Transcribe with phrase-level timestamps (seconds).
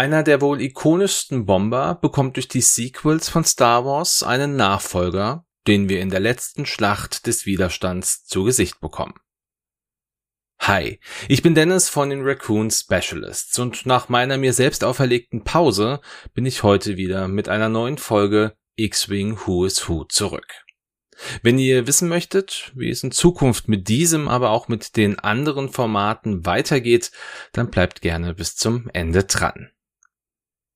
[0.00, 5.90] Einer der wohl ikonischsten Bomber bekommt durch die Sequels von Star Wars einen Nachfolger, den
[5.90, 9.12] wir in der letzten Schlacht des Widerstands zu Gesicht bekommen.
[10.60, 16.00] Hi, ich bin Dennis von den Raccoon Specialists und nach meiner mir selbst auferlegten Pause
[16.32, 20.64] bin ich heute wieder mit einer neuen Folge X-Wing Who is Who zurück.
[21.42, 25.68] Wenn ihr wissen möchtet, wie es in Zukunft mit diesem, aber auch mit den anderen
[25.68, 27.12] Formaten weitergeht,
[27.52, 29.70] dann bleibt gerne bis zum Ende dran.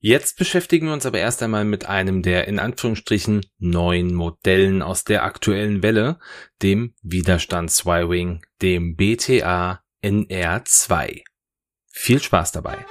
[0.06, 5.04] Jetzt beschäftigen wir uns aber erst einmal mit einem der in Anführungsstrichen neuen Modellen aus
[5.04, 6.18] der aktuellen Welle,
[6.60, 11.22] dem Widerstands Y-Wing, dem BTA NR2.
[11.90, 12.84] Viel Spaß dabei!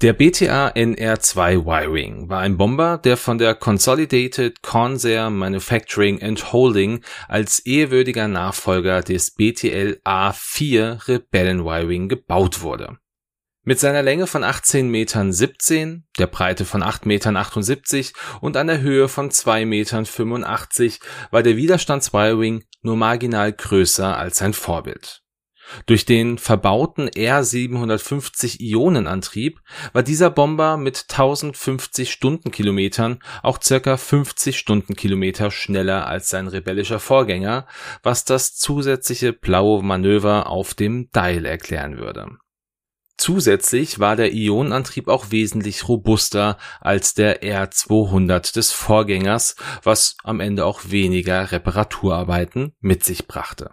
[0.00, 7.02] Der BTA NR2 Y-Wing war ein Bomber, der von der Consolidated Corsair Manufacturing and Holding
[7.26, 12.98] als ehrwürdiger Nachfolger des BTL A4 Rebellen Y-Wing gebaut wurde.
[13.64, 18.78] Mit seiner Länge von 18 Metern 17, der Breite von 8 Metern 78 und einer
[18.80, 21.00] Höhe von 2 Metern 85
[21.32, 25.24] war der Widerstands Y-Wing nur marginal größer als sein Vorbild.
[25.86, 29.60] Durch den verbauten R750 Ionenantrieb
[29.92, 37.66] war dieser Bomber mit 1050 Stundenkilometern auch circa 50 Stundenkilometer schneller als sein rebellischer Vorgänger,
[38.02, 42.38] was das zusätzliche blaue Manöver auf dem Dial erklären würde.
[43.16, 50.64] Zusätzlich war der Ionenantrieb auch wesentlich robuster als der R200 des Vorgängers, was am Ende
[50.64, 53.72] auch weniger Reparaturarbeiten mit sich brachte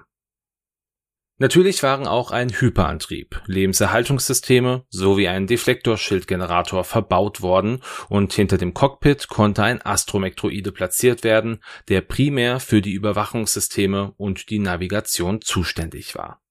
[1.38, 9.28] Natürlich waren auch ein Hyperantrieb, Lebenserhaltungssysteme sowie ein Deflektorschildgenerator verbaut worden und hinter dem Cockpit
[9.28, 16.41] konnte ein Astromektroide platziert werden, der primär für die Überwachungssysteme und die Navigation zuständig war.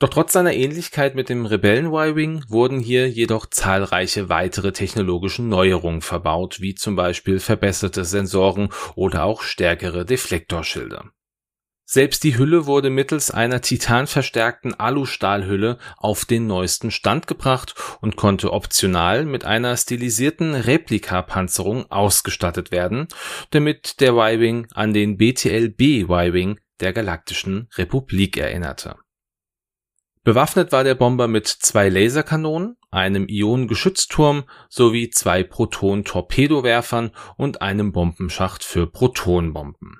[0.00, 6.00] Doch trotz seiner Ähnlichkeit mit dem Rebellen Y-Wing wurden hier jedoch zahlreiche weitere technologische Neuerungen
[6.00, 11.12] verbaut, wie zum Beispiel verbesserte Sensoren oder auch stärkere Deflektorschilde
[11.92, 18.52] selbst die Hülle wurde mittels einer titanverstärkten Alustahlhülle auf den neuesten Stand gebracht und konnte
[18.52, 23.08] optional mit einer stilisierten Replikapanzerung ausgestattet werden,
[23.50, 28.94] damit der Y-Wing an den BTL-B Y-Wing der Galaktischen Republik erinnerte.
[30.22, 38.62] Bewaffnet war der Bomber mit zwei Laserkanonen, einem Ionengeschützturm sowie zwei Proton-Torpedowerfern und einem Bombenschacht
[38.62, 39.98] für Protonbomben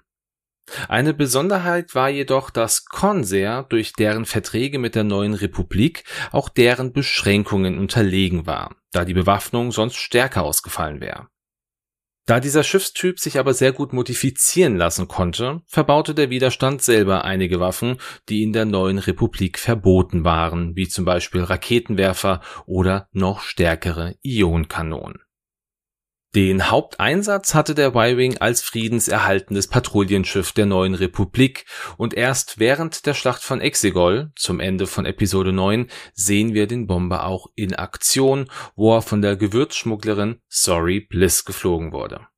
[0.89, 6.93] eine Besonderheit war jedoch, dass Corsair durch deren Verträge mit der neuen Republik auch deren
[6.93, 11.29] Beschränkungen unterlegen war, da die Bewaffnung sonst stärker ausgefallen wäre.
[12.27, 17.59] Da dieser Schiffstyp sich aber sehr gut modifizieren lassen konnte, verbaute der Widerstand selber einige
[17.59, 17.97] Waffen,
[18.29, 25.19] die in der neuen Republik verboten waren, wie zum Beispiel Raketenwerfer oder noch stärkere Ionkanonen
[26.35, 31.65] den Haupteinsatz hatte der Y-Wing als friedenserhaltendes Patrouillenschiff der neuen Republik.
[31.97, 36.87] Und erst während der Schlacht von Exegol, zum Ende von Episode 9, sehen wir den
[36.87, 42.29] Bomber auch in Aktion, wo er von der Gewürzschmugglerin Sorry Bliss geflogen wurde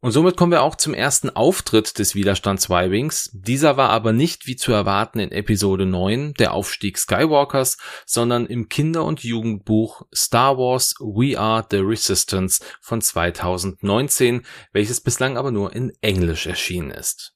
[0.00, 3.30] und somit kommen wir auch zum ersten Auftritt des Widerstands Y-Wings.
[3.34, 8.70] Dieser war aber nicht wie zu erwarten in Episode 9 der Aufstieg Skywalkers, sondern im
[8.70, 15.74] Kinder- und Jugendbuch Star Wars We Are the Resistance von 2019, welches bislang aber nur
[15.74, 17.34] in Englisch erschienen ist.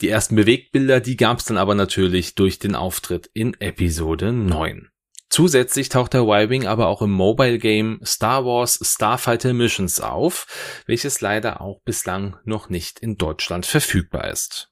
[0.00, 4.91] Die ersten Bewegtbilder, die gab es dann aber natürlich durch den Auftritt in Episode 9.
[5.32, 11.22] Zusätzlich taucht der Y-Wing aber auch im Mobile Game Star Wars Starfighter Missions auf, welches
[11.22, 14.68] leider auch bislang noch nicht in Deutschland verfügbar ist.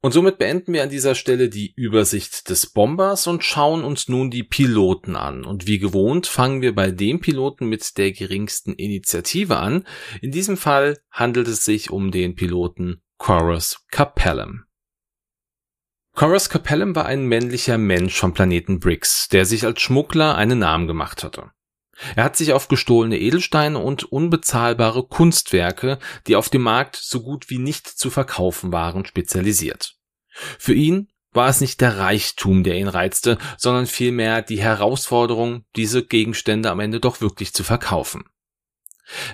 [0.00, 4.30] Und somit beenden wir an dieser Stelle die Übersicht des Bombers und schauen uns nun
[4.30, 5.44] die Piloten an.
[5.44, 9.86] Und wie gewohnt fangen wir bei dem Piloten mit der geringsten Initiative an.
[10.22, 14.64] In diesem Fall handelt es sich um den Piloten Chorus Capellum.
[16.20, 20.86] Corus Capellum war ein männlicher Mensch vom Planeten Brix, der sich als Schmuggler einen Namen
[20.86, 21.52] gemacht hatte.
[22.14, 27.48] Er hat sich auf gestohlene Edelsteine und unbezahlbare Kunstwerke, die auf dem Markt so gut
[27.48, 29.94] wie nicht zu verkaufen waren, spezialisiert.
[30.58, 36.04] Für ihn war es nicht der Reichtum, der ihn reizte, sondern vielmehr die Herausforderung, diese
[36.04, 38.24] Gegenstände am Ende doch wirklich zu verkaufen.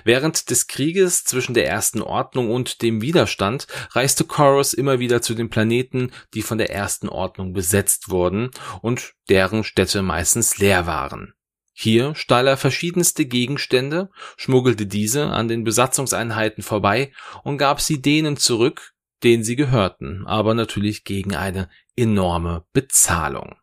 [0.03, 5.33] Während des Krieges zwischen der Ersten Ordnung und dem Widerstand reiste Chorus immer wieder zu
[5.33, 8.51] den Planeten, die von der Ersten Ordnung besetzt wurden
[8.81, 11.33] und deren Städte meistens leer waren.
[11.73, 17.11] Hier stahl er verschiedenste Gegenstände, schmuggelte diese an den Besatzungseinheiten vorbei
[17.43, 23.57] und gab sie denen zurück, denen sie gehörten, aber natürlich gegen eine enorme Bezahlung.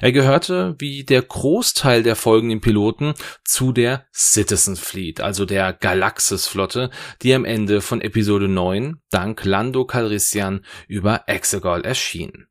[0.00, 3.14] Er gehörte, wie der Großteil der folgenden Piloten,
[3.44, 6.90] zu der Citizen Fleet, also der Galaxis-Flotte,
[7.22, 12.48] die am Ende von Episode 9 dank Lando Calrissian über Exegol erschien.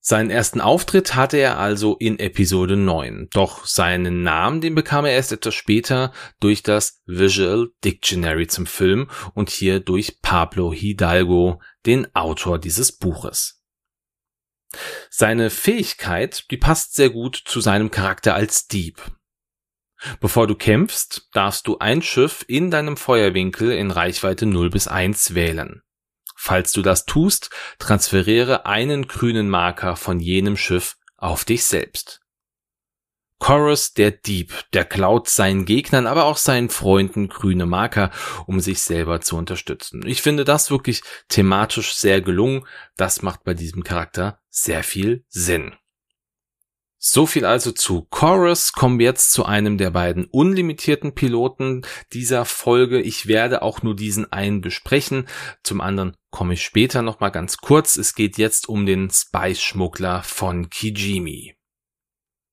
[0.00, 5.12] Seinen ersten Auftritt hatte er also in Episode 9, doch seinen Namen, den bekam er
[5.12, 12.06] erst etwas später durch das Visual Dictionary zum Film und hier durch Pablo Hidalgo, den
[12.14, 13.57] Autor dieses Buches.
[15.10, 19.00] Seine Fähigkeit, die passt sehr gut zu seinem Charakter als Dieb.
[20.20, 25.34] Bevor du kämpfst, darfst du ein Schiff in deinem Feuerwinkel in Reichweite 0 bis 1
[25.34, 25.82] wählen.
[26.36, 27.50] Falls du das tust,
[27.80, 32.20] transferiere einen grünen Marker von jenem Schiff auf dich selbst.
[33.40, 38.10] Chorus, der Dieb, der klaut seinen Gegnern, aber auch seinen Freunden grüne Marker,
[38.46, 40.04] um sich selber zu unterstützen.
[40.06, 42.66] Ich finde das wirklich thematisch sehr gelungen.
[42.96, 45.74] Das macht bei diesem Charakter sehr viel Sinn.
[47.00, 48.72] So viel also zu Chorus.
[48.72, 53.00] Kommen wir jetzt zu einem der beiden unlimitierten Piloten dieser Folge.
[53.00, 55.28] Ich werde auch nur diesen einen besprechen.
[55.62, 57.96] Zum anderen komme ich später nochmal ganz kurz.
[57.96, 61.54] Es geht jetzt um den Spice-Schmuggler von Kijimi.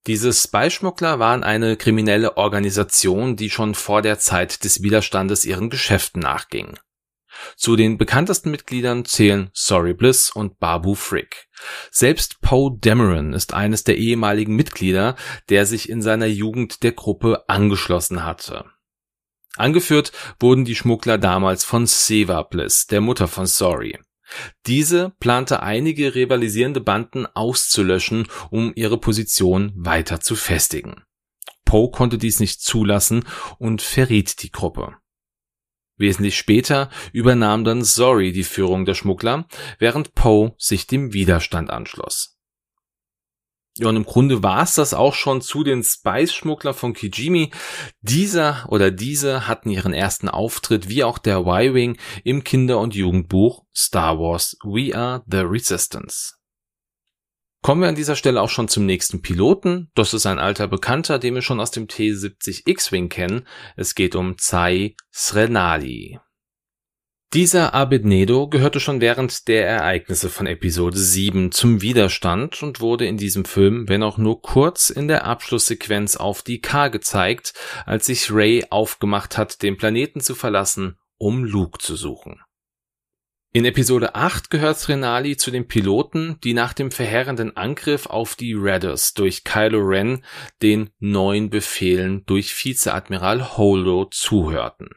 [0.06, 6.22] Diese Spy-Schmuggler waren eine kriminelle Organisation, die schon vor der Zeit des Widerstandes ihren Geschäften
[6.22, 6.78] nachging.
[7.56, 11.48] Zu den bekanntesten Mitgliedern zählen Sorry Bliss und Babu Frick.
[11.92, 15.16] Selbst Poe Dameron ist eines der ehemaligen Mitglieder,
[15.50, 18.66] der sich in seiner Jugend der Gruppe angeschlossen hatte.
[19.56, 23.98] Angeführt wurden die Schmuggler damals von Seva Bliss, der Mutter von Sorry.
[24.66, 31.04] Diese plante einige rivalisierende Banden auszulöschen, um ihre Position weiter zu festigen.
[31.64, 33.24] Poe konnte dies nicht zulassen
[33.58, 34.98] und verriet die Gruppe.
[35.98, 39.48] Wesentlich später übernahm dann Sorry die Führung der Schmuggler,
[39.80, 42.36] während Poe sich dem Widerstand anschloss.
[43.78, 47.52] Ja, und im Grunde war es das auch schon zu den Spice-Schmuggler von Kijimi.
[48.00, 53.66] Dieser oder diese hatten ihren ersten Auftritt, wie auch der Y-Wing, im Kinder- und Jugendbuch
[53.76, 56.36] Star Wars We Are the Resistance.
[57.66, 59.90] Kommen wir an dieser Stelle auch schon zum nächsten Piloten.
[59.96, 63.48] Das ist ein alter Bekannter, den wir schon aus dem T-70 X-Wing kennen.
[63.76, 66.20] Es geht um Tsai Srenali.
[67.34, 73.18] Dieser Abednedo gehörte schon während der Ereignisse von Episode 7 zum Widerstand und wurde in
[73.18, 77.56] diesem Film, wenn auch nur kurz, in der Abschlusssequenz auf die K gezeigt,
[77.88, 82.45] als sich Ray aufgemacht hat, den Planeten zu verlassen, um Luke zu suchen.
[83.56, 88.54] In Episode 8 gehört Srenali zu den Piloten, die nach dem verheerenden Angriff auf die
[88.54, 90.26] Raiders durch Kylo Ren
[90.62, 94.90] den neuen Befehlen durch Vizeadmiral Holdo zuhörten.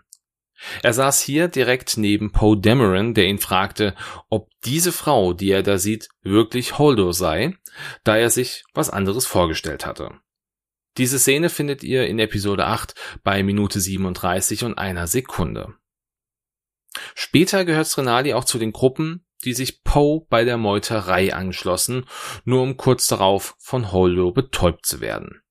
[0.82, 3.94] Er saß hier direkt neben Poe Dameron, der ihn fragte,
[4.28, 7.56] ob diese Frau, die er da sieht, wirklich Holdo sei,
[8.02, 10.10] da er sich was anderes vorgestellt hatte.
[10.96, 15.76] Diese Szene findet ihr in Episode 8 bei Minute 37 und einer Sekunde.
[17.14, 22.06] Später gehört Srenali auch zu den Gruppen, die sich Poe bei der Meuterei anschlossen,
[22.44, 25.42] nur um kurz darauf von Holdo betäubt zu werden.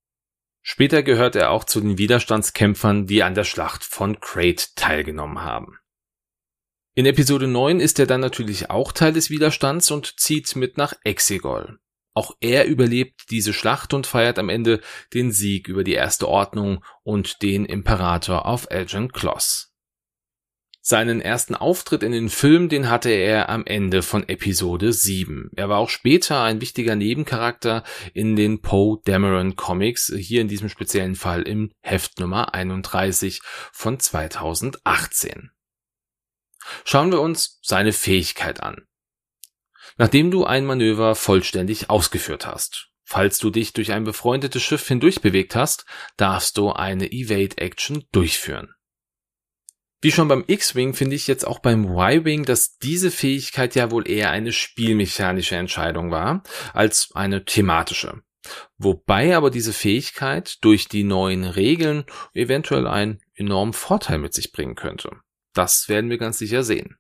[0.62, 5.80] Später gehört er auch zu den Widerstandskämpfern, die an der Schlacht von Crate teilgenommen haben.
[6.94, 10.94] In Episode 9 ist er dann natürlich auch Teil des Widerstands und zieht mit nach
[11.04, 11.80] Exegol.
[12.16, 14.82] Auch er überlebt diese Schlacht und feiert am Ende
[15.14, 19.72] den Sieg über die Erste Ordnung und den Imperator auf Elgin Kloss.
[20.90, 25.50] Seinen ersten Auftritt in den Film, den hatte er am Ende von Episode 7.
[25.54, 30.70] Er war auch später ein wichtiger Nebencharakter in den Poe Dameron Comics, hier in diesem
[30.70, 33.42] speziellen Fall im Heft Nummer 31
[33.74, 35.52] von 2018.
[36.86, 38.86] Schauen wir uns seine Fähigkeit an.
[39.98, 45.20] Nachdem du ein Manöver vollständig ausgeführt hast, falls du dich durch ein befreundetes Schiff hindurch
[45.20, 48.74] bewegt hast, darfst du eine Evade Action durchführen.
[50.02, 54.08] Wie schon beim X-Wing finde ich jetzt auch beim Y-Wing, dass diese Fähigkeit ja wohl
[54.08, 58.22] eher eine spielmechanische Entscheidung war, als eine thematische.
[58.78, 64.76] Wobei aber diese Fähigkeit durch die neuen Regeln eventuell einen enormen Vorteil mit sich bringen
[64.76, 65.18] könnte.
[65.54, 66.98] Das werden wir ganz sicher sehen.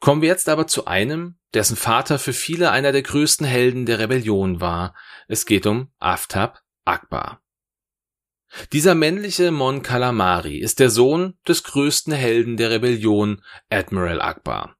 [0.00, 3.98] Kommen wir jetzt aber zu einem, dessen Vater für viele einer der größten Helden der
[3.98, 4.94] Rebellion war.
[5.28, 7.40] Es geht um Aftab Akbar.
[8.72, 14.76] Dieser männliche Mon Calamari ist der Sohn des größten Helden der Rebellion, Admiral Akbar.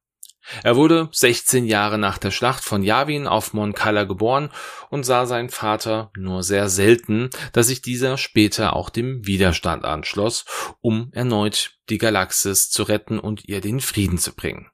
[0.63, 4.51] Er wurde 16 Jahre nach der Schlacht von Yavin auf Mon Cala geboren
[4.89, 10.45] und sah seinen Vater nur sehr selten, da sich dieser später auch dem Widerstand anschloss,
[10.81, 14.69] um erneut die Galaxis zu retten und ihr den Frieden zu bringen.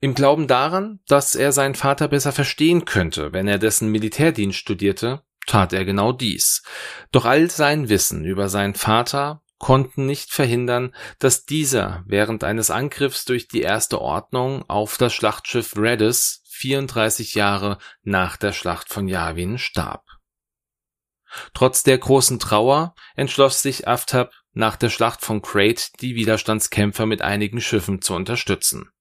[0.00, 5.22] Im Glauben daran, dass er seinen Vater besser verstehen könnte, wenn er dessen Militärdienst studierte,
[5.46, 6.62] tat er genau dies.
[7.10, 13.24] Doch all sein Wissen über seinen Vater konnten nicht verhindern, dass dieser während eines Angriffs
[13.24, 19.58] durch die Erste Ordnung auf das Schlachtschiff Redis 34 Jahre nach der Schlacht von Yavin
[19.58, 20.04] starb.
[21.54, 27.22] Trotz der großen Trauer entschloss sich Aftab nach der Schlacht von Crate die Widerstandskämpfer mit
[27.22, 28.91] einigen Schiffen zu unterstützen.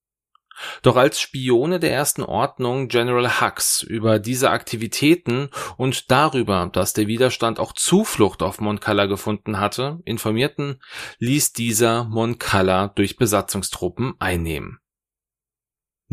[0.82, 7.08] Doch als Spione der Ersten Ordnung General Hux über diese Aktivitäten und darüber, dass der
[7.08, 10.82] Widerstand auch Zuflucht auf Moncala gefunden hatte, informierten,
[11.20, 14.80] ließ dieser Moncala durch Besatzungstruppen einnehmen.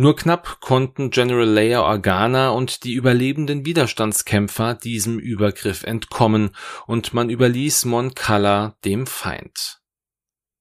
[0.01, 6.51] Nur knapp konnten General Leia Organa und die überlebenden Widerstandskämpfer diesem Übergriff entkommen
[6.87, 9.78] und man überließ Moncala dem Feind.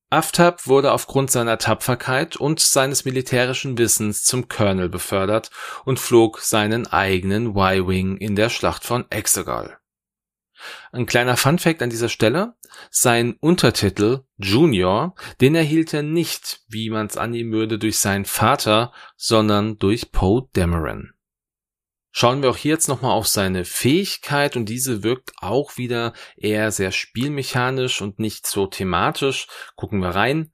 [0.10, 5.52] Aftab wurde aufgrund seiner Tapferkeit und seines militärischen Wissens zum Colonel befördert
[5.84, 9.78] und flog seinen eigenen Y-Wing in der Schlacht von Exegol.
[10.92, 12.56] Ein kleiner Funfact an dieser Stelle.
[12.90, 19.78] Sein Untertitel Junior, den erhielt er nicht, wie man's annehmen würde, durch seinen Vater, sondern
[19.78, 21.14] durch Poe Dameron.
[22.20, 26.72] Schauen wir auch hier jetzt nochmal auf seine Fähigkeit und diese wirkt auch wieder eher
[26.72, 29.46] sehr spielmechanisch und nicht so thematisch.
[29.76, 30.52] Gucken wir rein.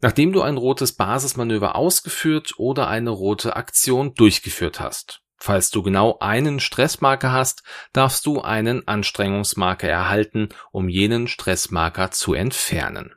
[0.00, 5.22] Nachdem du ein rotes Basismanöver ausgeführt oder eine rote Aktion durchgeführt hast.
[5.36, 7.62] Falls du genau einen Stressmarker hast,
[7.92, 13.14] darfst du einen Anstrengungsmarker erhalten, um jenen Stressmarker zu entfernen.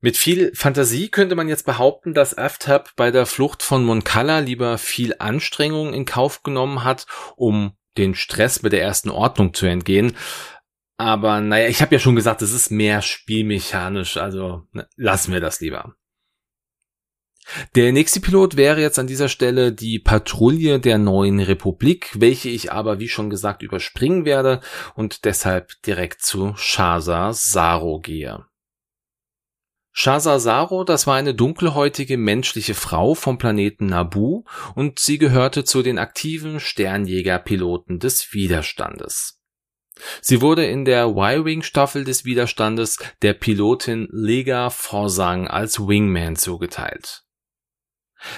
[0.00, 4.78] Mit viel Fantasie könnte man jetzt behaupten, dass Aftab bei der Flucht von Moncala lieber
[4.78, 10.16] viel Anstrengung in Kauf genommen hat, um den Stress mit der ersten Ordnung zu entgehen.
[10.98, 15.40] Aber naja, ich habe ja schon gesagt, es ist mehr spielmechanisch, also ne, lassen wir
[15.40, 15.94] das lieber.
[17.74, 22.70] Der nächste Pilot wäre jetzt an dieser Stelle die Patrouille der neuen Republik, welche ich
[22.72, 24.60] aber wie schon gesagt überspringen werde
[24.94, 28.47] und deshalb direkt zu Shaza Saro gehe.
[30.00, 34.44] Shazazaro, das war eine dunkelhäutige menschliche Frau vom Planeten Nabu
[34.76, 39.40] und sie gehörte zu den aktiven Sternjägerpiloten des Widerstandes.
[40.20, 47.24] Sie wurde in der Y-Wing-Staffel des Widerstandes der Pilotin Lega Forsang als Wingman zugeteilt.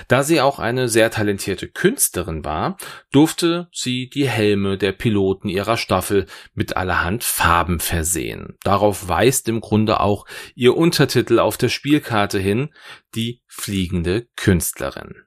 [0.09, 2.77] Da sie auch eine sehr talentierte Künstlerin war,
[3.11, 8.59] durfte sie die Helme der Piloten ihrer Staffel mit allerhand Farben versehen.
[8.63, 12.75] Darauf weist im Grunde auch ihr Untertitel auf der Spielkarte hin,
[13.15, 15.25] die fliegende Künstlerin.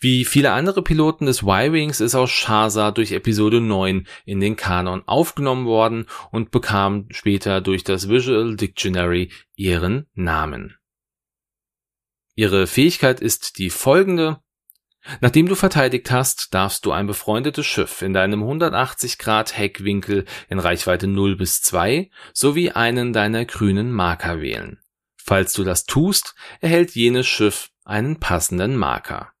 [0.00, 5.02] Wie viele andere Piloten des Y-Wings ist auch Shaza durch Episode 9 in den Kanon
[5.06, 10.76] aufgenommen worden und bekam später durch das Visual Dictionary ihren Namen.
[12.36, 14.40] Ihre Fähigkeit ist die folgende.
[15.20, 20.58] Nachdem du verteidigt hast, darfst du ein befreundetes Schiff in deinem 180 Grad Heckwinkel in
[20.58, 24.78] Reichweite 0 bis 2 sowie einen deiner grünen Marker wählen.
[25.16, 29.32] Falls du das tust, erhält jenes Schiff einen passenden Marker.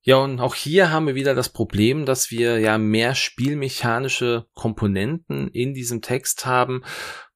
[0.00, 5.48] Ja, und auch hier haben wir wieder das Problem, dass wir ja mehr spielmechanische Komponenten
[5.48, 6.82] in diesem Text haben.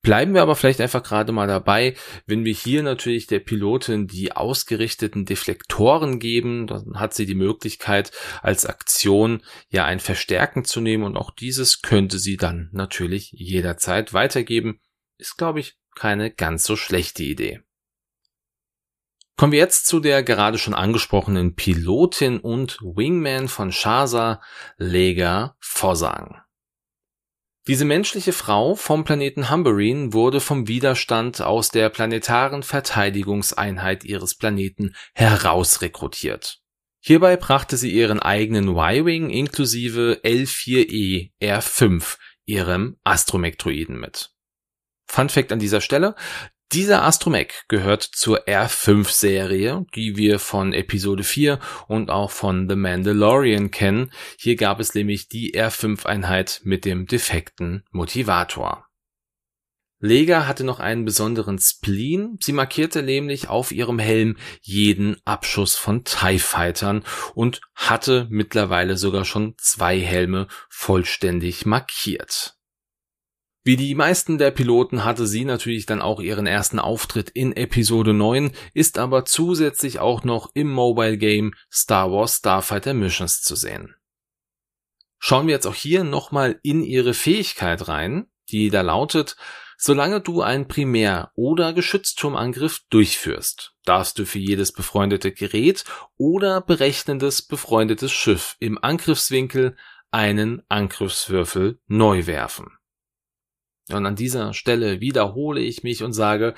[0.02, 1.94] Bleiben wir aber vielleicht einfach gerade mal dabei,
[2.26, 8.10] wenn wir hier natürlich der Pilotin die ausgerichteten Deflektoren geben, dann hat sie die Möglichkeit
[8.42, 14.12] als Aktion ja ein Verstärken zu nehmen und auch dieses könnte sie dann natürlich jederzeit
[14.12, 14.80] weitergeben.
[15.18, 17.60] Ist glaube ich keine ganz so schlechte Idee.
[19.36, 24.42] Kommen wir jetzt zu der gerade schon angesprochenen Pilotin und Wingman von Shaza,
[24.78, 26.42] Lega Fossang.
[27.68, 34.96] Diese menschliche Frau vom Planeten Humberine wurde vom Widerstand aus der planetaren Verteidigungseinheit ihres Planeten
[35.14, 36.60] herausrekrutiert.
[36.98, 44.30] Hierbei brachte sie ihren eigenen Y-Wing inklusive L4E R5, ihrem Astromektroiden mit.
[45.06, 46.16] Fun Fact an dieser Stelle,
[46.72, 53.70] dieser Astromech gehört zur R5-Serie, die wir von Episode 4 und auch von The Mandalorian
[53.70, 54.10] kennen.
[54.38, 58.86] Hier gab es nämlich die R5-Einheit mit dem defekten Motivator.
[59.98, 62.36] Lega hatte noch einen besonderen Spleen.
[62.40, 69.24] Sie markierte nämlich auf ihrem Helm jeden Abschuss von TIE Fightern und hatte mittlerweile sogar
[69.24, 72.56] schon zwei Helme vollständig markiert.
[73.64, 78.12] Wie die meisten der Piloten hatte sie natürlich dann auch ihren ersten Auftritt in Episode
[78.12, 83.94] 9, ist aber zusätzlich auch noch im Mobile Game Star Wars Starfighter Missions zu sehen.
[85.20, 89.36] Schauen wir jetzt auch hier nochmal in ihre Fähigkeit rein, die da lautet,
[89.78, 95.84] solange du einen Primär- oder Geschützturmangriff durchführst, darfst du für jedes befreundete Gerät
[96.16, 99.76] oder berechnendes befreundetes Schiff im Angriffswinkel
[100.10, 102.76] einen Angriffswürfel neu werfen.
[103.90, 106.54] Und an dieser Stelle wiederhole ich mich und sage,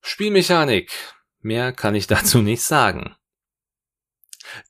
[0.00, 0.90] Spielmechanik.
[1.40, 3.14] Mehr kann ich dazu nicht sagen.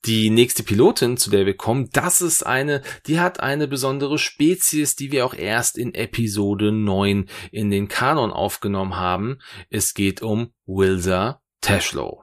[0.05, 4.97] Die nächste Pilotin, zu der wir kommen, das ist eine, die hat eine besondere Spezies,
[4.97, 9.39] die wir auch erst in Episode 9 in den Kanon aufgenommen haben.
[9.71, 12.23] Es geht um Wilsa Tashlow.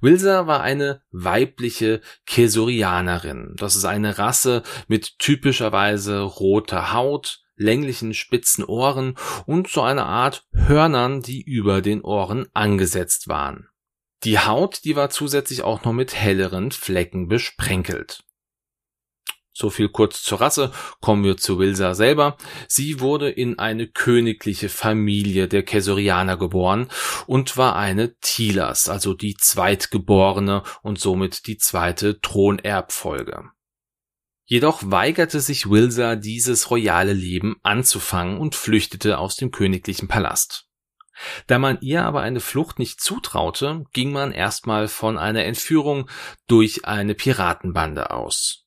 [0.00, 3.54] Wilsa war eine weibliche Kesurianerin.
[3.56, 9.14] Das ist eine Rasse mit typischerweise roter Haut, länglichen spitzen Ohren
[9.46, 13.68] und so eine Art Hörnern, die über den Ohren angesetzt waren.
[14.24, 18.24] Die Haut, die war zusätzlich auch noch mit helleren Flecken besprenkelt.
[19.52, 22.38] So viel kurz zur Rasse, kommen wir zu Wilsa selber.
[22.66, 26.88] Sie wurde in eine königliche Familie der Kesorianer geboren
[27.26, 33.50] und war eine Tilas, also die zweitgeborene und somit die zweite Thronerbfolge.
[34.50, 40.66] Jedoch weigerte sich Wilsa dieses royale Leben anzufangen und flüchtete aus dem königlichen Palast.
[41.46, 46.10] Da man ihr aber eine Flucht nicht zutraute, ging man erstmal von einer Entführung
[46.48, 48.66] durch eine Piratenbande aus.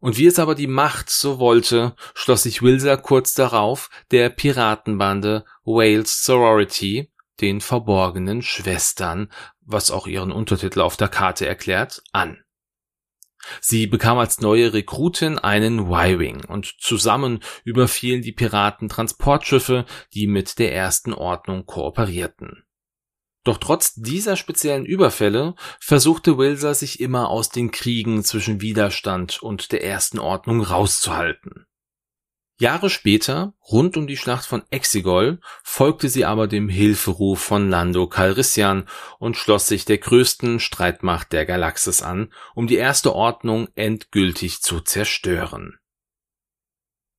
[0.00, 5.46] Und wie es aber die Macht so wollte, schloss sich Wilsa kurz darauf der Piratenbande
[5.64, 7.10] Wales Sorority,
[7.40, 12.43] den verborgenen Schwestern, was auch ihren Untertitel auf der Karte erklärt, an.
[13.60, 20.58] Sie bekam als neue Rekrutin einen Y-Wing und zusammen überfielen die Piraten Transportschiffe, die mit
[20.58, 22.64] der ersten Ordnung kooperierten.
[23.44, 29.70] Doch trotz dieser speziellen Überfälle versuchte Wilser sich immer aus den Kriegen zwischen Widerstand und
[29.70, 31.66] der ersten Ordnung rauszuhalten.
[32.56, 38.06] Jahre später, rund um die Schlacht von Exegol, folgte sie aber dem Hilferuf von Lando
[38.06, 44.62] Calrissian und schloss sich der größten Streitmacht der Galaxis an, um die erste Ordnung endgültig
[44.62, 45.78] zu zerstören.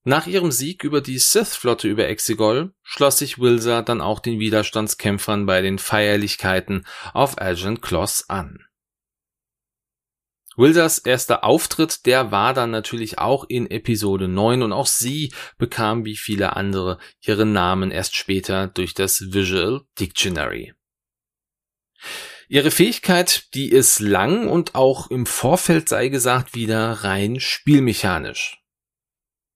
[0.08, 5.46] Nach ihrem Sieg über die Sith-Flotte über Exegol schloss sich Wilsa dann auch den Widerstandskämpfern
[5.46, 8.60] bei den Feierlichkeiten auf Agent Kloss an.
[10.58, 16.06] Wilders erster Auftritt, der war dann natürlich auch in Episode 9 und auch sie bekam
[16.06, 20.74] wie viele andere ihren Namen erst später durch das Visual Dictionary.
[22.48, 28.62] Ihre Fähigkeit, die ist lang und auch im Vorfeld sei gesagt wieder rein spielmechanisch.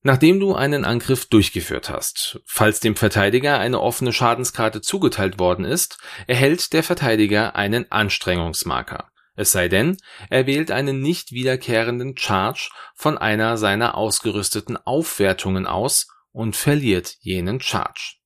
[0.02, 5.98] Nachdem du einen Angriff durchgeführt hast, falls dem Verteidiger eine offene Schadenskarte zugeteilt worden ist,
[6.26, 9.09] erhält der Verteidiger einen Anstrengungsmarker.
[9.40, 9.96] Es sei denn,
[10.30, 17.62] er wählt einen nicht wiederkehrenden Charge von einer seiner ausgerüsteten Aufwertungen aus und verliert jenen
[17.62, 18.18] Charge.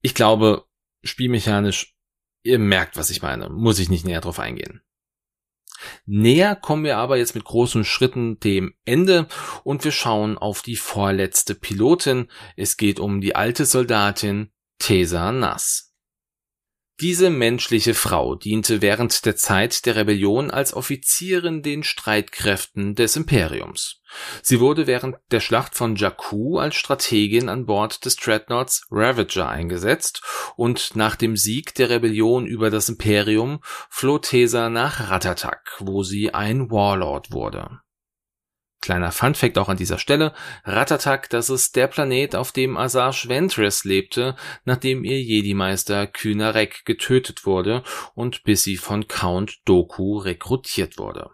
[0.00, 0.64] Ich glaube,
[1.02, 1.94] spielmechanisch,
[2.42, 4.80] ihr merkt, was ich meine, muss ich nicht näher drauf eingehen.
[6.06, 9.28] Näher kommen wir aber jetzt mit großen Schritten dem Ende
[9.62, 12.30] und wir schauen auf die vorletzte Pilotin.
[12.56, 15.93] Es geht um die alte Soldatin Tesa Nass.
[17.00, 24.00] Diese menschliche Frau diente während der Zeit der Rebellion als Offizierin den Streitkräften des Imperiums.
[24.42, 30.22] Sie wurde während der Schlacht von Jakku als Strategin an Bord des Dreadnoughts Ravager eingesetzt
[30.54, 33.58] und nach dem Sieg der Rebellion über das Imperium
[33.90, 37.80] floh Tesa nach Ratatak, wo sie ein Warlord wurde.
[38.84, 40.34] Kleiner Funfact auch an dieser Stelle.
[40.64, 47.46] Ratatak, das ist der Planet, auf dem Asajj Ventress lebte, nachdem ihr Jedi-Meister Kynarek getötet
[47.46, 47.82] wurde
[48.14, 51.30] und bis sie von Count Doku rekrutiert wurde.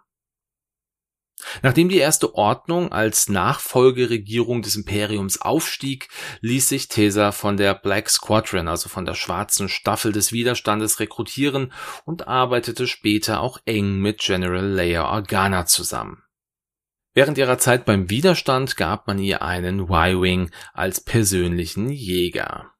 [1.62, 6.06] Nachdem die erste Ordnung als Nachfolgeregierung des Imperiums aufstieg,
[6.42, 11.72] ließ sich Tesa von der Black Squadron, also von der schwarzen Staffel des Widerstandes rekrutieren
[12.04, 16.22] und arbeitete später auch eng mit General Leia Organa zusammen.
[17.12, 22.72] Während ihrer Zeit beim Widerstand gab man ihr einen Y-Wing als persönlichen Jäger.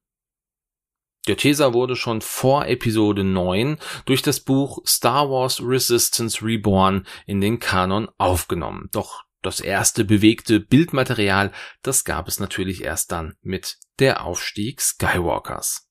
[1.27, 7.41] Der Tesa wurde schon vor Episode 9 durch das Buch Star Wars Resistance Reborn in
[7.41, 8.89] den Kanon aufgenommen.
[8.93, 15.89] Doch das erste bewegte Bildmaterial, das gab es natürlich erst dann mit der Aufstieg Skywalkers.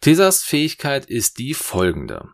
[0.00, 2.28] Tesas Fähigkeit ist die folgende.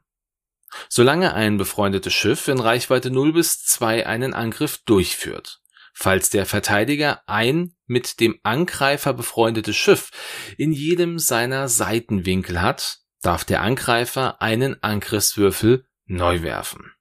[0.89, 5.61] Solange ein befreundetes Schiff in Reichweite 0 bis 2 einen Angriff durchführt,
[6.01, 10.13] Falls der Verteidiger ein mit dem Angreifer befreundetes Schiff
[10.57, 16.93] in jedem seiner Seitenwinkel hat, darf der Angreifer einen Angriffswürfel neu werfen.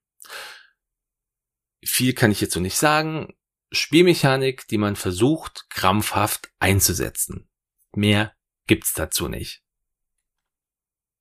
[1.84, 3.36] Viel kann ich hierzu nicht sagen.
[3.70, 7.48] Spielmechanik, die man versucht, krampfhaft einzusetzen.
[7.94, 8.34] Mehr
[8.66, 9.62] gibt's dazu nicht.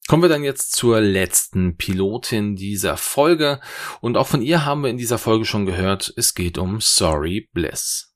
[0.08, 3.60] Kommen wir dann jetzt zur letzten Pilotin dieser Folge
[4.00, 7.50] und auch von ihr haben wir in dieser Folge schon gehört, es geht um Sorry
[7.52, 8.16] Bliss.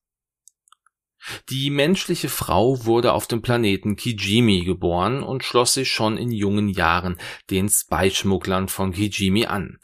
[1.49, 6.69] Die menschliche Frau wurde auf dem Planeten Kijimi geboren und schloss sich schon in jungen
[6.69, 7.17] Jahren
[7.49, 9.77] den Spy-Schmugglern von Kijimi an.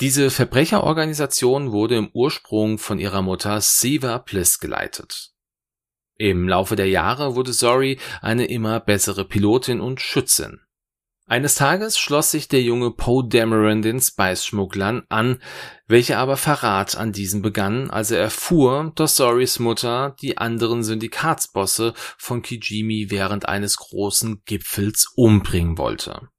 [0.00, 5.32] Diese Verbrecherorganisation wurde im Ursprung von ihrer Mutter Siva Bliss geleitet.
[6.16, 10.60] Im Laufe der Jahre wurde Zori eine immer bessere Pilotin und Schützin.
[11.30, 15.40] Eines Tages schloss sich der junge Poe Dameron den Spice-Schmugglern an,
[15.86, 21.94] welche aber Verrat an diesem begannen, als er erfuhr, dass Sorys Mutter die anderen Syndikatsbosse
[22.18, 26.30] von Kijimi während eines großen Gipfels umbringen wollte.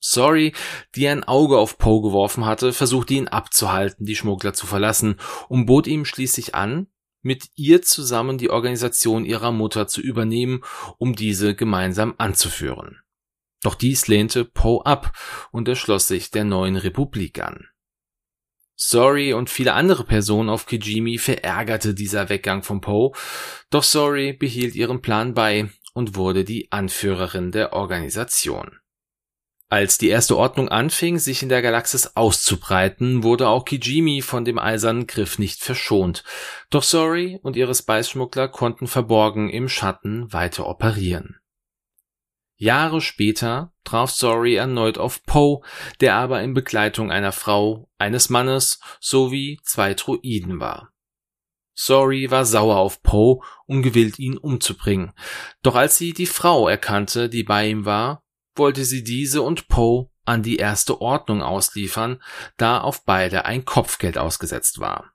[0.00, 0.52] Sorry,
[0.96, 5.66] die ein Auge auf Poe geworfen hatte, versuchte ihn abzuhalten, die Schmuggler zu verlassen und
[5.66, 6.88] bot ihm schließlich an,
[7.22, 10.64] mit ihr zusammen die Organisation ihrer Mutter zu übernehmen,
[10.98, 12.98] um diese gemeinsam anzuführen.
[13.62, 15.16] Doch dies lehnte Poe ab
[15.52, 17.68] und er schloss sich der neuen Republik an.
[18.74, 23.12] Sorry und viele andere Personen auf Kijimi verärgerte dieser Weggang von Poe,
[23.70, 28.78] doch Sorry behielt ihren Plan bei und wurde die Anführerin der Organisation.
[29.68, 34.58] Als die erste Ordnung anfing, sich in der Galaxis auszubreiten, wurde auch Kijimi von dem
[34.58, 36.24] eisernen Griff nicht verschont.
[36.68, 41.38] Doch Sorry und ihre Spice-Schmuggler konnten verborgen im Schatten weiter operieren.
[42.62, 45.62] Jahre später traf Sorry erneut auf Poe,
[46.00, 50.92] der aber in Begleitung einer Frau, eines Mannes sowie zwei Druiden war.
[51.74, 55.12] Sorry war sauer auf Poe und gewillt ihn umzubringen.
[55.64, 58.22] Doch als sie die Frau erkannte, die bei ihm war,
[58.54, 62.22] wollte sie diese und Poe an die erste Ordnung ausliefern,
[62.58, 65.11] da auf beide ein Kopfgeld ausgesetzt war.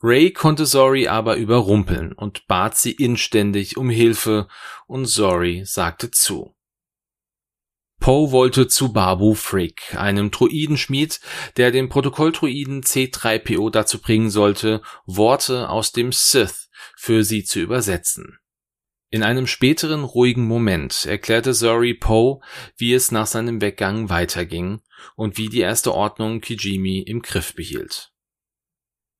[0.00, 4.46] Ray konnte Zori aber überrumpeln und bat sie inständig um Hilfe
[4.86, 6.54] und Zori sagte zu.
[7.98, 11.20] Poe wollte zu Babu Frick, einem Druidenschmied,
[11.56, 18.38] der den Protokolldruiden C3PO dazu bringen sollte, Worte aus dem Sith für sie zu übersetzen.
[19.10, 22.40] In einem späteren ruhigen Moment erklärte Zori Poe,
[22.76, 24.80] wie es nach seinem Weggang weiterging
[25.16, 28.12] und wie die erste Ordnung Kijimi im Griff behielt.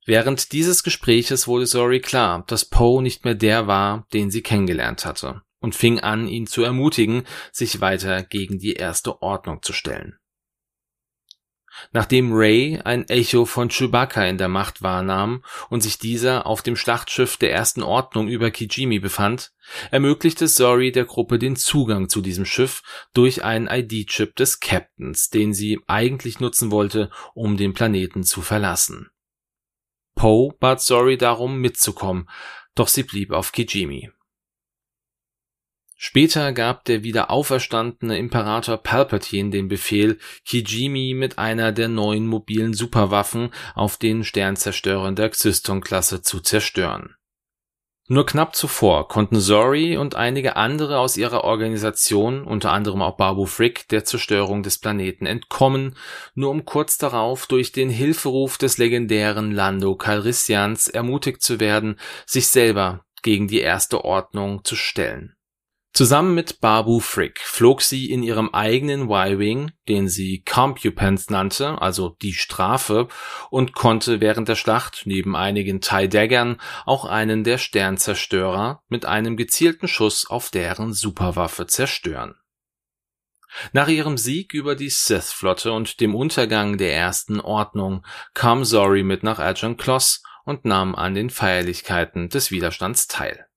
[0.08, 5.04] Während dieses Gespräches wurde Zori klar, dass Poe nicht mehr der war, den sie kennengelernt
[5.04, 10.16] hatte, und fing an, ihn zu ermutigen, sich weiter gegen die erste Ordnung zu stellen.
[11.92, 16.74] Nachdem Ray ein Echo von Chewbacca in der Macht wahrnahm und sich dieser auf dem
[16.74, 19.52] Schlachtschiff der ersten Ordnung über Kijimi befand,
[19.90, 25.52] ermöglichte Zori der Gruppe den Zugang zu diesem Schiff durch einen ID-Chip des Captains, den
[25.52, 29.10] sie eigentlich nutzen wollte, um den Planeten zu verlassen.
[30.18, 32.28] Poe bat Zori darum mitzukommen,
[32.74, 34.10] doch sie blieb auf Kijimi.
[35.94, 42.74] Später gab der wieder auferstandene Imperator Palpatine den Befehl, Kijimi mit einer der neuen mobilen
[42.74, 47.14] Superwaffen auf den Sternzerstörern der Xyston-Klasse zu zerstören.
[48.10, 53.44] Nur knapp zuvor konnten Zori und einige andere aus ihrer Organisation, unter anderem auch Babu
[53.44, 55.94] Frick, der Zerstörung des Planeten entkommen,
[56.34, 62.48] nur um kurz darauf durch den Hilferuf des legendären Lando Calrissians ermutigt zu werden, sich
[62.48, 65.37] selber gegen die erste Ordnung zu stellen.
[65.94, 72.10] Zusammen mit Babu Frick flog sie in ihrem eigenen Y-Wing, den sie Compupence nannte, also
[72.22, 73.08] die Strafe,
[73.50, 79.88] und konnte während der Schlacht neben einigen TIE-Daggern auch einen der Sternzerstörer mit einem gezielten
[79.88, 82.36] Schuss auf deren Superwaffe zerstören.
[83.72, 89.22] Nach ihrem Sieg über die Sith-Flotte und dem Untergang der Ersten Ordnung kam Zori mit
[89.22, 93.47] nach Agent Kloss und nahm an den Feierlichkeiten des Widerstands teil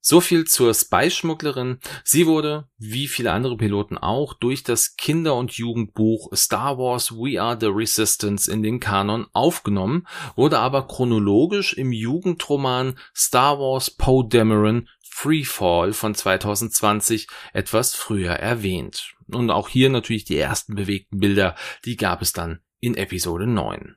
[0.00, 1.78] so viel zur Spy-Schmugglerin.
[2.04, 7.40] Sie wurde, wie viele andere Piloten auch, durch das Kinder- und Jugendbuch Star Wars We
[7.40, 14.26] Are the Resistance in den Kanon aufgenommen, wurde aber chronologisch im Jugendroman Star Wars Poe
[14.28, 19.14] Dameron Freefall von 2020 etwas früher erwähnt.
[19.26, 23.96] Und auch hier natürlich die ersten bewegten Bilder, die gab es dann in Episode 9.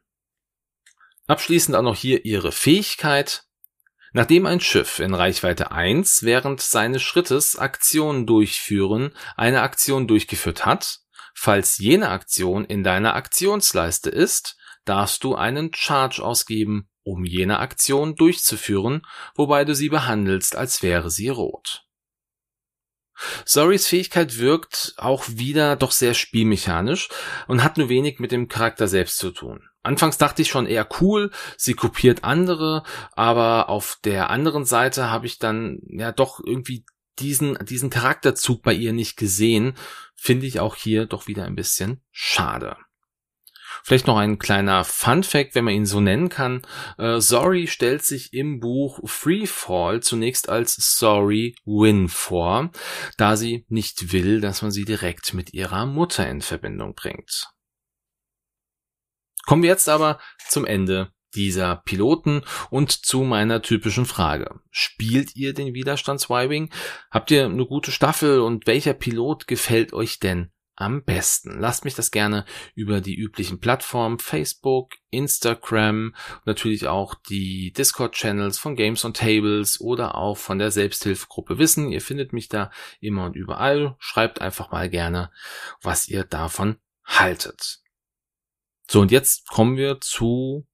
[1.27, 3.45] Abschließend auch noch hier ihre Fähigkeit.
[4.15, 10.99] Nachdem ein Schiff in Reichweite 1 während seines Schrittes Aktionen durchführen eine Aktion durchgeführt hat,
[11.33, 18.15] falls jene Aktion in deiner Aktionsleiste ist, darfst du einen Charge ausgeben, um jene Aktion
[18.15, 19.01] durchzuführen,
[19.33, 21.83] wobei du sie behandelst, als wäre sie rot.
[23.45, 27.09] Sorrys Fähigkeit wirkt auch wieder doch sehr spielmechanisch
[27.47, 29.67] und hat nur wenig mit dem Charakter selbst zu tun.
[29.83, 35.25] Anfangs dachte ich schon eher cool, sie kopiert andere, aber auf der anderen Seite habe
[35.25, 36.85] ich dann ja doch irgendwie
[37.19, 39.75] diesen, diesen Charakterzug bei ihr nicht gesehen,
[40.15, 42.77] finde ich auch hier doch wieder ein bisschen schade.
[43.83, 46.61] Vielleicht noch ein kleiner Fun Fact, wenn man ihn so nennen kann.
[46.97, 52.71] Äh, Sorry stellt sich im Buch Freefall zunächst als Sorry Win vor,
[53.17, 57.49] da sie nicht will, dass man sie direkt mit ihrer Mutter in Verbindung bringt.
[59.45, 64.59] Kommen wir jetzt aber zum Ende dieser Piloten und zu meiner typischen Frage.
[64.71, 66.71] Spielt ihr den Widerstands-Y-Wing?
[67.11, 71.59] Habt ihr eine gute Staffel und welcher Pilot gefällt euch denn am besten?
[71.59, 78.75] Lasst mich das gerne über die üblichen Plattformen Facebook, Instagram, natürlich auch die Discord-Channels von
[78.75, 81.91] Games on Tables oder auch von der Selbsthilfegruppe wissen.
[81.91, 83.95] Ihr findet mich da immer und überall.
[83.99, 85.31] Schreibt einfach mal gerne,
[85.81, 87.82] was ihr davon haltet.
[88.89, 90.65] So, und jetzt kommen wir zu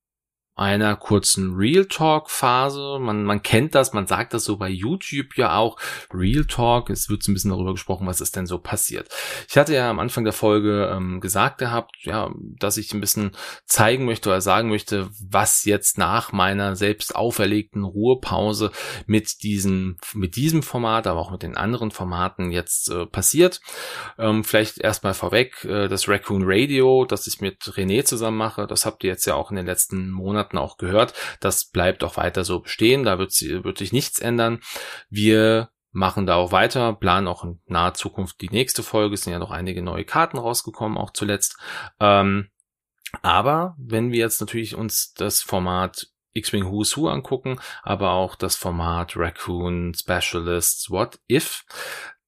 [0.60, 3.00] einer kurzen Real Talk Phase.
[3.00, 5.80] Man, man kennt das, man sagt das so bei YouTube ja auch.
[6.14, 9.08] Real Talk, es wird so ein bisschen darüber gesprochen, was ist denn so passiert.
[9.48, 13.32] Ich hatte ja am Anfang der Folge ähm, gesagt gehabt, ja, dass ich ein bisschen
[13.66, 18.72] zeigen möchte oder sagen möchte, was jetzt nach meiner selbst auferlegten Ruhepause
[19.06, 23.62] mit diesem, mit diesem Format, aber auch mit den anderen Formaten jetzt äh, passiert.
[24.18, 28.86] Ähm, vielleicht erstmal vorweg, äh, das Raccoon Radio, das ich mit René zusammen mache, das
[28.86, 31.14] habt ihr jetzt ja auch in den letzten Monaten Monaten auch gehört.
[31.40, 33.04] Das bleibt auch weiter so bestehen.
[33.04, 34.62] Da wird, wird sich nichts ändern.
[35.10, 39.16] Wir machen da auch weiter, planen auch in naher Zukunft die nächste Folge.
[39.16, 41.58] Es sind ja noch einige neue Karten rausgekommen, auch zuletzt.
[42.00, 42.50] Ähm,
[43.22, 48.56] aber wenn wir jetzt natürlich uns das Format X-Wing Who's Who angucken, aber auch das
[48.56, 51.66] Format Raccoon Specialists What If,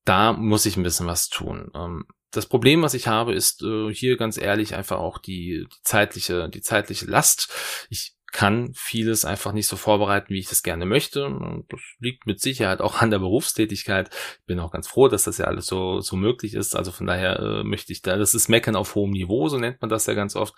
[0.05, 1.71] da muss ich ein bisschen was tun.
[1.75, 5.84] Ähm, das Problem, was ich habe, ist äh, hier ganz ehrlich einfach auch die, die
[5.84, 7.52] zeitliche, die zeitliche Last.
[7.89, 11.30] Ich kann vieles einfach nicht so vorbereiten, wie ich das gerne möchte.
[11.70, 14.10] Das liegt mit Sicherheit auch an der Berufstätigkeit.
[14.39, 16.76] Ich bin auch ganz froh, dass das ja alles so, so möglich ist.
[16.76, 19.82] Also von daher äh, möchte ich da, das ist Meckern auf hohem Niveau, so nennt
[19.82, 20.54] man das ja ganz oft.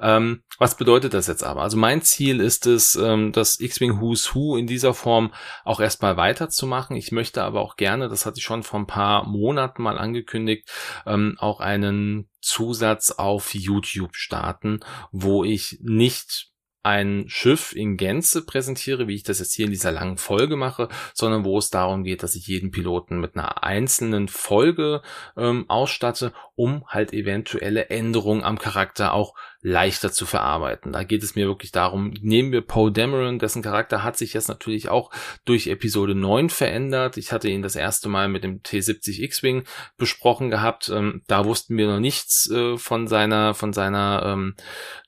[0.00, 1.62] Ähm, was bedeutet das jetzt aber?
[1.62, 5.32] Also mein Ziel ist es, ähm, das X-Wing Who's Who in dieser Form
[5.64, 6.96] auch erstmal weiterzumachen.
[6.96, 10.68] Ich möchte aber auch gerne, das hatte ich schon vor ein paar Monaten mal angekündigt,
[11.06, 14.80] ähm, auch einen Zusatz auf YouTube starten,
[15.12, 16.50] wo ich nicht
[16.88, 20.88] ein Schiff in Gänze präsentiere, wie ich das jetzt hier in dieser langen Folge mache,
[21.12, 25.02] sondern wo es darum geht, dass ich jeden Piloten mit einer einzelnen Folge
[25.36, 30.92] ähm, ausstatte, um halt eventuelle Änderungen am Charakter auch leichter zu verarbeiten.
[30.92, 34.48] Da geht es mir wirklich darum, nehmen wir Poe Dameron, dessen Charakter hat sich jetzt
[34.48, 35.12] natürlich auch
[35.44, 37.16] durch Episode 9 verändert.
[37.16, 39.64] Ich hatte ihn das erste Mal mit dem T70 X-Wing
[39.96, 40.88] besprochen gehabt.
[40.88, 44.54] Ähm, da wussten wir noch nichts äh, von seiner, von seiner ähm,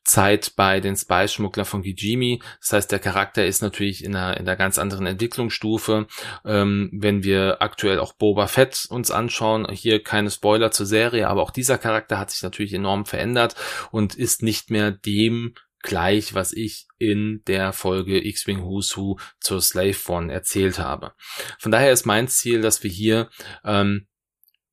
[0.04, 2.42] Zeit bei den Spy-Schmuggler von Kijimi.
[2.60, 6.06] Das heißt, der Charakter ist natürlich in einer, in einer ganz anderen Entwicklungsstufe.
[6.44, 11.39] Ähm, wenn wir aktuell auch Boba Fett uns anschauen, hier keine Spoiler zur Serie, aber
[11.40, 13.54] auch dieser Charakter hat sich natürlich enorm verändert
[13.90, 19.60] und ist nicht mehr dem gleich, was ich in der Folge X-Wing Who's Who zur
[19.60, 21.12] Slave One erzählt habe.
[21.58, 23.30] Von daher ist mein Ziel, dass wir hier
[23.64, 24.06] ähm,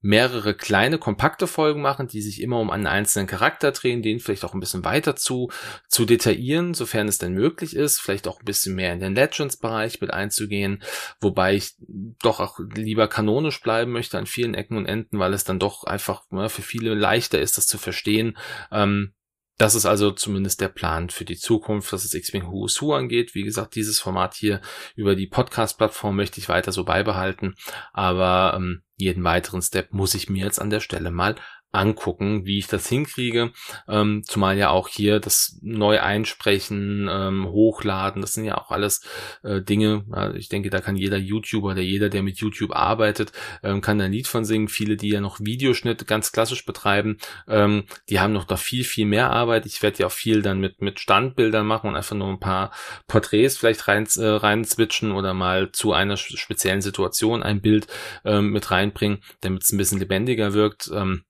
[0.08, 4.46] mehrere kleine, kompakte Folgen machen, die sich immer um einen einzelnen Charakter drehen, den vielleicht
[4.46, 5.52] auch ein bisschen weiter zu,
[5.90, 10.00] zu detaillieren, sofern es denn möglich ist, vielleicht auch ein bisschen mehr in den Legends-Bereich
[10.00, 10.82] mit einzugehen,
[11.20, 11.76] wobei ich
[12.22, 15.84] doch auch lieber kanonisch bleiben möchte an vielen Ecken und Enden, weil es dann doch
[15.84, 18.38] einfach ne, für viele leichter ist, das zu verstehen,
[18.72, 19.14] ähm,
[19.58, 23.34] das ist also zumindest der Plan für die Zukunft, was das X-Wing Who's Who angeht.
[23.34, 24.62] Wie gesagt, dieses Format hier
[24.96, 27.56] über die Podcast-Plattform möchte ich weiter so beibehalten.
[27.92, 31.36] Aber ähm, jeden weiteren Step muss ich mir jetzt an der Stelle mal
[31.72, 33.52] angucken, wie ich das hinkriege.
[33.88, 39.02] Ähm, zumal ja auch hier das neu einsprechen, ähm, hochladen, das sind ja auch alles
[39.44, 40.06] äh, Dinge.
[40.12, 43.32] Also ich denke, da kann jeder YouTuber oder jeder, der mit YouTube arbeitet,
[43.64, 44.68] ähm, kann ein Lied von singen.
[44.68, 49.06] Viele, die ja noch Videoschnitt ganz klassisch betreiben, ähm, die haben noch da viel, viel
[49.06, 49.66] mehr Arbeit.
[49.66, 52.72] Ich werde ja auch viel dann mit, mit Standbildern machen und einfach nur ein paar
[53.08, 57.88] Porträts vielleicht rein, äh, rein switchen oder mal zu einer speziellen Situation ein Bild
[58.26, 60.90] ähm, mit reinbringen, damit es ein bisschen lebendiger wirkt.
[60.94, 61.24] Ähm,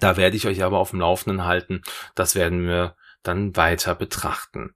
[0.00, 1.82] da werde ich euch aber auf dem Laufenden halten.
[2.14, 4.74] Das werden wir dann weiter betrachten.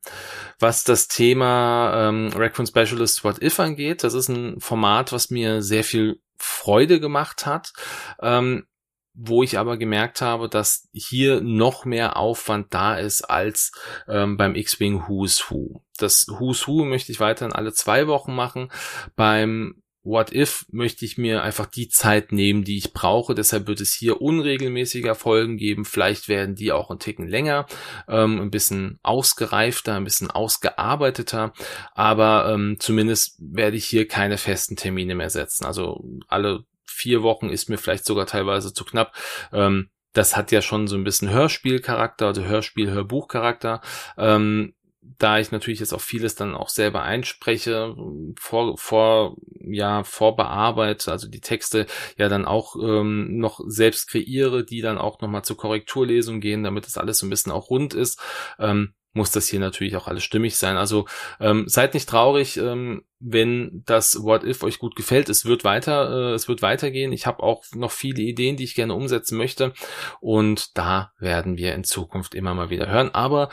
[0.59, 5.63] Was das Thema ähm, Raccoon Specialist What If angeht, das ist ein Format, was mir
[5.63, 7.73] sehr viel Freude gemacht hat.
[8.21, 8.67] Ähm,
[9.15, 13.73] wo ich aber gemerkt habe, dass hier noch mehr Aufwand da ist als
[14.09, 15.83] ähm, beim X-Wing Who's Who.
[15.99, 18.71] Das Who's Who möchte ich weiterhin alle zwei Wochen machen.
[19.15, 23.35] Beim What If möchte ich mir einfach die Zeit nehmen, die ich brauche.
[23.35, 25.85] Deshalb wird es hier unregelmäßiger Folgen geben.
[25.85, 27.67] Vielleicht werden die auch ein Ticken länger,
[28.09, 31.53] ähm, ein bisschen ausgereifter, ein bisschen ausgearbeiteter.
[31.95, 35.65] Aber ähm, zumindest werde ich hier keine festen Termine mehr setzen.
[35.65, 39.15] Also alle vier Wochen ist mir vielleicht sogar teilweise zu knapp.
[39.53, 43.81] Ähm, das hat ja schon so ein bisschen Hörspielcharakter, also Hörspiel-Hörbuchcharakter.
[44.19, 47.97] Ähm, da ich natürlich jetzt auch vieles dann auch selber einspreche,
[48.39, 51.87] vor, vor, ja, vorbearbeite, also die Texte
[52.17, 56.87] ja dann auch ähm, noch selbst kreiere, die dann auch nochmal zur Korrekturlesung gehen, damit
[56.87, 58.21] das alles so ein bisschen auch rund ist,
[58.59, 60.77] ähm, muss das hier natürlich auch alles stimmig sein.
[60.77, 61.07] Also
[61.39, 65.29] ähm, seid nicht traurig, ähm, wenn das What If euch gut gefällt.
[65.29, 67.13] Es wird weiter, äh, es wird weitergehen.
[67.13, 69.75] Ich habe auch noch viele Ideen, die ich gerne umsetzen möchte.
[70.21, 73.51] Und da werden wir in Zukunft immer mal wieder hören, aber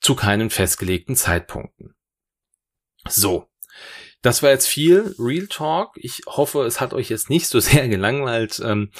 [0.00, 1.94] zu keinen festgelegten Zeitpunkten.
[3.08, 3.46] So.
[4.22, 5.92] Das war jetzt viel Real Talk.
[5.96, 8.60] Ich hoffe, es hat euch jetzt nicht so sehr gelangweilt.
[8.62, 8.90] Ähm,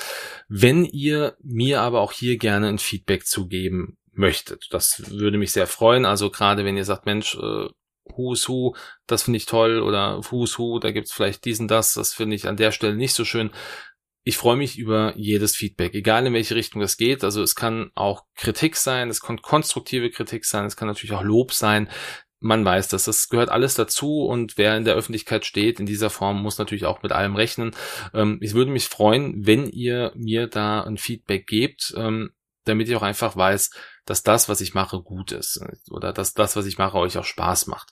[0.49, 4.69] wenn ihr mir aber auch hier gerne ein Feedback zugeben möchtet.
[4.71, 6.05] Das würde mich sehr freuen.
[6.05, 7.69] Also gerade wenn ihr sagt, Mensch, äh,
[8.05, 8.75] Who's Who,
[9.07, 12.49] das finde ich toll oder Who's Who, da gibt's vielleicht diesen, das, das finde ich
[12.49, 13.51] an der Stelle nicht so schön.
[14.23, 17.25] Ich freue mich über jedes Feedback, egal in welche Richtung das geht.
[17.25, 21.23] Also es kann auch Kritik sein, es kann konstruktive Kritik sein, es kann natürlich auch
[21.23, 21.89] Lob sein.
[22.39, 26.09] Man weiß das, das gehört alles dazu und wer in der Öffentlichkeit steht in dieser
[26.09, 27.73] Form muss natürlich auch mit allem rechnen.
[28.15, 31.93] Ähm, ich würde mich freuen, wenn ihr mir da ein Feedback gebt.
[31.97, 32.31] Ähm,
[32.65, 33.71] damit ich auch einfach weiß,
[34.05, 37.25] dass das, was ich mache, gut ist oder dass das, was ich mache, euch auch
[37.25, 37.91] Spaß macht.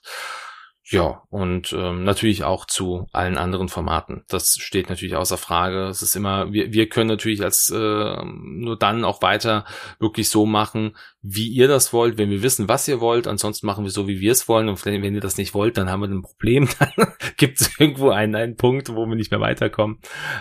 [0.91, 4.23] Ja, und ähm, natürlich auch zu allen anderen Formaten.
[4.27, 5.83] Das steht natürlich außer Frage.
[5.85, 9.65] Es ist immer, wir, wir können natürlich als äh, nur dann auch weiter
[9.99, 13.27] wirklich so machen, wie ihr das wollt, wenn wir wissen, was ihr wollt.
[13.27, 14.67] Ansonsten machen wir so, wie wir es wollen.
[14.67, 16.67] Und wenn, wenn ihr das nicht wollt, dann haben wir ein Problem.
[16.79, 19.99] Dann gibt es irgendwo einen, einen Punkt, wo wir nicht mehr weiterkommen.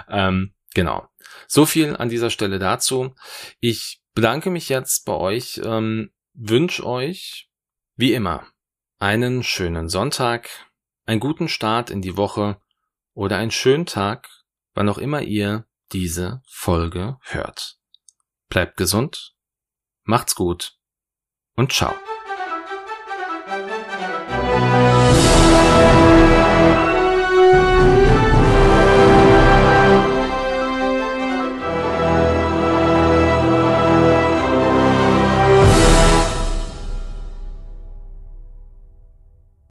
[0.09, 1.09] Ähm, genau.
[1.47, 3.15] So viel an dieser Stelle dazu.
[3.61, 7.51] Ich bedanke mich jetzt bei euch, ähm, wünsche euch,
[7.97, 8.47] wie immer,
[8.99, 10.49] einen schönen Sonntag,
[11.07, 12.61] einen guten Start in die Woche
[13.15, 14.29] oder einen schönen Tag,
[14.75, 17.79] wann auch immer ihr diese Folge hört.
[18.49, 19.35] Bleibt gesund,
[20.05, 20.79] macht's gut
[21.55, 21.95] und ciao.